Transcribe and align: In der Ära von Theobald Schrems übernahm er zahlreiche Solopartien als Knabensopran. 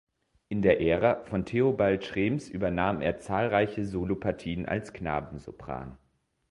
In 0.49 0.63
der 0.63 0.81
Ära 0.81 1.23
von 1.25 1.45
Theobald 1.45 2.03
Schrems 2.03 2.49
übernahm 2.49 3.01
er 3.01 3.19
zahlreiche 3.19 3.85
Solopartien 3.85 4.65
als 4.65 4.93
Knabensopran. 4.93 5.95